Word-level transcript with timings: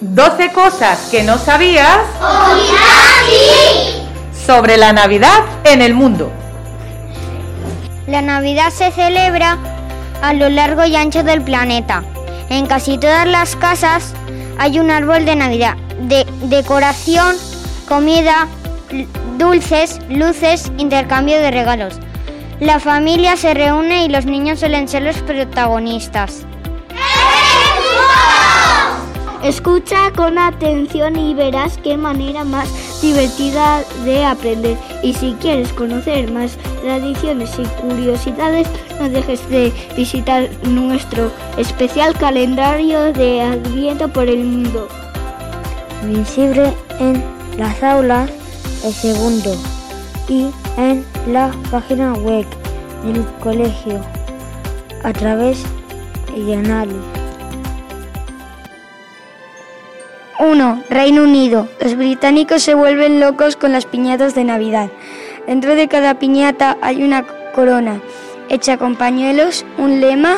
12 0.00 0.52
cosas 0.52 1.08
que 1.10 1.24
no 1.24 1.38
sabías 1.38 1.98
sobre 4.46 4.76
la 4.76 4.92
Navidad 4.92 5.42
en 5.64 5.82
el 5.82 5.92
mundo. 5.92 6.30
La 8.06 8.22
Navidad 8.22 8.70
se 8.70 8.92
celebra 8.92 9.58
a 10.22 10.32
lo 10.34 10.50
largo 10.50 10.84
y 10.84 10.94
ancho 10.94 11.24
del 11.24 11.42
planeta. 11.42 12.04
En 12.48 12.66
casi 12.66 12.96
todas 12.96 13.26
las 13.26 13.56
casas 13.56 14.14
hay 14.58 14.78
un 14.78 14.92
árbol 14.92 15.24
de 15.24 15.34
Navidad, 15.34 15.74
de 16.02 16.24
decoración, 16.44 17.34
comida, 17.88 18.46
dulces, 19.36 19.98
luces, 20.08 20.70
intercambio 20.78 21.38
de 21.40 21.50
regalos. 21.50 21.98
La 22.60 22.78
familia 22.78 23.36
se 23.36 23.52
reúne 23.52 24.04
y 24.04 24.08
los 24.08 24.26
niños 24.26 24.60
suelen 24.60 24.86
ser 24.86 25.02
los 25.02 25.18
protagonistas. 25.22 26.47
Escucha 29.48 30.12
con 30.14 30.36
atención 30.36 31.16
y 31.16 31.32
verás 31.32 31.78
qué 31.78 31.96
manera 31.96 32.44
más 32.44 32.68
divertida 33.00 33.82
de 34.04 34.22
aprender. 34.22 34.76
Y 35.02 35.14
si 35.14 35.32
quieres 35.40 35.72
conocer 35.72 36.30
más 36.30 36.58
tradiciones 36.82 37.58
y 37.58 37.62
curiosidades, 37.80 38.68
no 39.00 39.08
dejes 39.08 39.48
de 39.48 39.72
visitar 39.96 40.50
nuestro 40.64 41.32
especial 41.56 42.12
calendario 42.18 43.10
de 43.14 43.40
Adviento 43.40 44.06
por 44.08 44.28
el 44.28 44.44
mundo. 44.44 44.86
Visible 46.04 46.74
en 47.00 47.24
las 47.56 47.82
aulas 47.82 48.30
el 48.84 48.92
segundo 48.92 49.56
y 50.28 50.50
en 50.76 51.06
la 51.26 51.50
página 51.70 52.12
web 52.12 52.44
del 53.02 53.24
colegio 53.40 53.98
a 55.04 55.12
través 55.14 55.62
de 56.34 56.44
Yanali. 56.44 57.17
1. 60.38 60.84
Reino 60.88 61.24
Unido. 61.24 61.68
Los 61.80 61.96
británicos 61.96 62.62
se 62.62 62.74
vuelven 62.74 63.18
locos 63.18 63.56
con 63.56 63.72
las 63.72 63.86
piñatas 63.86 64.36
de 64.36 64.44
Navidad. 64.44 64.88
Dentro 65.48 65.74
de 65.74 65.88
cada 65.88 66.14
piñata 66.14 66.76
hay 66.80 67.02
una 67.02 67.24
corona, 67.54 68.00
hecha 68.48 68.76
con 68.76 68.94
pañuelos, 68.94 69.66
un 69.78 70.00
lema 70.00 70.36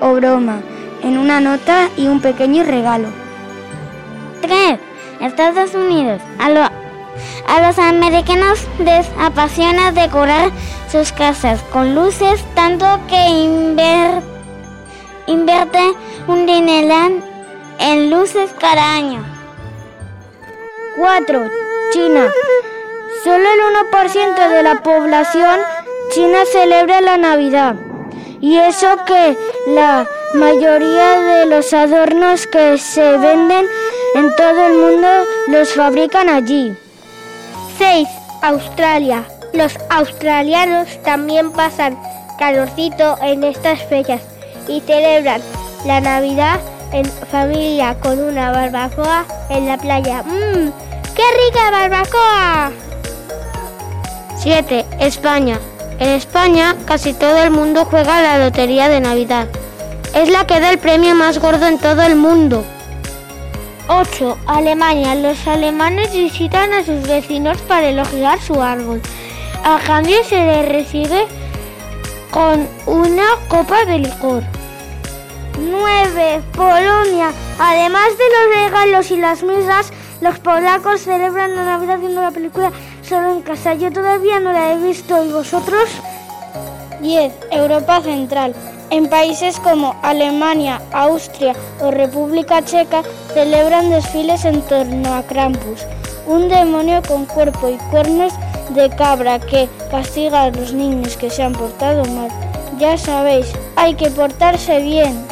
o 0.00 0.14
broma, 0.14 0.62
en 1.02 1.18
una 1.18 1.40
nota 1.40 1.90
y 1.98 2.06
un 2.06 2.20
pequeño 2.20 2.64
regalo. 2.64 3.08
3. 4.40 4.78
Estados 5.20 5.74
Unidos. 5.74 6.22
A, 6.38 6.48
los 7.60 7.78
americanos 7.78 8.66
les 8.78 9.06
apasiona 9.18 9.92
decorar 9.92 10.50
sus 10.90 11.12
casas 11.12 11.62
con 11.70 11.94
luces 11.94 12.42
tanto 12.54 12.86
que 13.06 13.28
invierte 15.26 15.94
un 16.26 16.46
dinero 16.46 17.20
en 17.78 18.10
luces 18.10 18.54
cada 18.58 18.94
año. 18.94 19.31
4. 20.96 21.50
China. 21.92 22.30
Solo 23.24 23.36
el 23.36 23.60
1% 23.90 24.48
de 24.48 24.62
la 24.62 24.82
población 24.82 25.60
china 26.10 26.38
celebra 26.50 27.00
la 27.00 27.16
Navidad. 27.16 27.76
Y 28.40 28.58
eso 28.58 28.98
que 29.06 29.36
la 29.68 30.06
mayoría 30.34 31.20
de 31.20 31.46
los 31.46 31.72
adornos 31.72 32.46
que 32.46 32.76
se 32.78 33.16
venden 33.16 33.66
en 34.14 34.36
todo 34.36 34.66
el 34.66 34.74
mundo 34.74 35.08
los 35.48 35.72
fabrican 35.72 36.28
allí. 36.28 36.74
6. 37.78 38.08
Australia. 38.42 39.24
Los 39.54 39.78
australianos 39.90 40.88
también 41.04 41.52
pasan 41.52 41.98
calorcito 42.38 43.16
en 43.22 43.44
estas 43.44 43.82
fechas 43.84 44.22
y 44.66 44.80
celebran 44.80 45.40
la 45.86 46.00
Navidad 46.00 46.58
en 46.92 47.06
familia 47.06 47.96
con 48.00 48.18
una 48.20 48.52
barbacoa 48.52 49.24
en 49.48 49.66
la 49.66 49.78
playa. 49.78 50.22
¡Mmm! 50.22 50.70
¡Qué 51.14 51.22
rica 51.46 51.70
barbacoa! 51.70 52.70
7. 54.36 54.84
España. 55.00 55.58
En 55.98 56.08
España 56.10 56.74
casi 56.84 57.14
todo 57.14 57.42
el 57.42 57.50
mundo 57.50 57.84
juega 57.84 58.22
la 58.22 58.38
lotería 58.38 58.88
de 58.88 59.00
Navidad. 59.00 59.48
Es 60.14 60.28
la 60.28 60.46
que 60.46 60.60
da 60.60 60.70
el 60.70 60.78
premio 60.78 61.14
más 61.14 61.38
gordo 61.38 61.66
en 61.66 61.78
todo 61.78 62.02
el 62.02 62.16
mundo. 62.16 62.64
8. 63.88 64.38
Alemania. 64.46 65.14
Los 65.14 65.46
alemanes 65.46 66.12
visitan 66.12 66.72
a 66.72 66.84
sus 66.84 67.02
vecinos 67.06 67.58
para 67.62 67.88
elogiar 67.88 68.40
su 68.40 68.60
árbol. 68.62 69.00
A 69.64 69.78
cambio 69.86 70.22
se 70.24 70.44
les 70.44 70.68
recibe 70.68 71.26
con 72.30 72.66
una 72.86 73.26
copa 73.48 73.84
de 73.84 73.98
licor. 74.00 74.42
9. 75.70 76.42
Polonia. 76.54 77.32
Además 77.58 78.08
de 78.18 78.24
los 78.24 78.56
regalos 78.64 79.10
y 79.10 79.16
las 79.16 79.42
misas, 79.42 79.92
los 80.20 80.38
polacos 80.38 81.02
celebran 81.02 81.56
la 81.56 81.64
Navidad 81.64 81.98
viendo 81.98 82.20
la 82.20 82.30
película 82.30 82.72
solo 83.02 83.32
en 83.32 83.42
casa. 83.42 83.74
Yo 83.74 83.92
todavía 83.92 84.40
no 84.40 84.52
la 84.52 84.72
he 84.72 84.78
visto. 84.78 85.24
¿Y 85.24 85.32
vosotros? 85.32 85.88
10. 87.00 87.32
Europa 87.50 88.00
Central. 88.00 88.54
En 88.90 89.08
países 89.08 89.58
como 89.58 89.96
Alemania, 90.02 90.80
Austria 90.92 91.54
o 91.80 91.90
República 91.90 92.62
Checa 92.62 93.02
celebran 93.32 93.88
desfiles 93.88 94.44
en 94.44 94.60
torno 94.62 95.14
a 95.14 95.22
Krampus, 95.22 95.80
un 96.26 96.50
demonio 96.50 97.00
con 97.08 97.24
cuerpo 97.24 97.70
y 97.70 97.78
cuernos 97.90 98.34
de 98.74 98.90
cabra 98.90 99.38
que 99.38 99.66
castiga 99.90 100.42
a 100.42 100.50
los 100.50 100.74
niños 100.74 101.16
que 101.16 101.30
se 101.30 101.42
han 101.42 101.54
portado 101.54 102.04
mal. 102.04 102.28
Ya 102.78 102.98
sabéis, 102.98 103.46
hay 103.76 103.94
que 103.94 104.10
portarse 104.10 104.80
bien. 104.80 105.31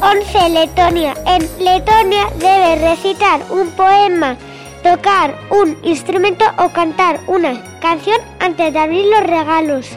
11. 0.00 0.50
Letonia. 0.50 1.14
En 1.26 1.42
Letonia 1.64 2.28
debe 2.38 2.76
recitar 2.76 3.40
un 3.50 3.68
poema, 3.72 4.36
tocar 4.84 5.34
un 5.50 5.76
instrumento 5.82 6.44
o 6.58 6.68
cantar 6.68 7.18
una 7.26 7.60
canción 7.80 8.20
antes 8.38 8.72
de 8.72 8.78
abrir 8.78 9.06
los 9.06 9.24
regalos. 9.24 9.88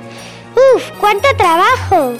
¡Uf! 0.55 0.91
¡Cuánto 0.99 1.27
trabajo! 1.37 2.13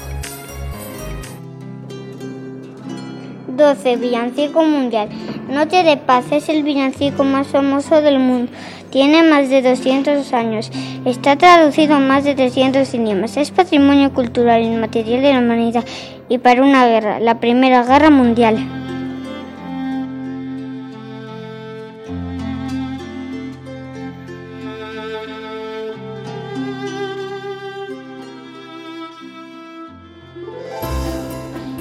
12. 3.48 3.96
Villancico 3.98 4.64
Mundial. 4.64 5.10
Noche 5.50 5.84
de 5.84 5.98
Paz 5.98 6.26
es 6.32 6.50
el 6.50 6.64
villancico 6.64 7.24
más 7.24 7.48
famoso 7.48 8.02
del 8.02 8.20
mundo. 8.20 8.52
Tiene 8.92 9.24
más 9.24 9.50
de 9.50 9.62
200 9.62 10.34
años. 10.34 10.72
Está 11.06 11.36
traducido 11.36 11.98
en 11.98 12.08
más 12.08 12.26
de 12.26 12.36
300 12.36 12.94
idiomas. 12.94 13.38
Es 13.38 13.52
patrimonio 13.52 14.14
cultural 14.14 14.62
inmaterial 14.62 15.22
de 15.22 15.34
la 15.34 15.40
humanidad 15.40 15.86
y 16.32 16.38
para 16.38 16.64
una 16.64 16.88
guerra, 16.88 17.20
la 17.20 17.42
Primera 17.42 17.84
Guerra 17.84 18.10
Mundial. 18.10 18.56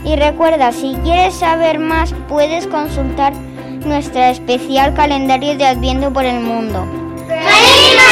Y 0.04 0.16
recuerda, 0.16 0.72
si 0.72 0.96
quieres 1.04 1.34
saber 1.34 1.78
más, 1.78 2.12
puedes 2.28 2.66
consultar 2.66 3.32
nuestra 3.86 4.30
especial 4.30 4.94
calendario 4.94 5.56
de 5.56 5.66
Adviento 5.66 6.12
por 6.12 6.24
el 6.24 6.40
mundo. 6.40 6.84
¡Feliz 7.28 8.09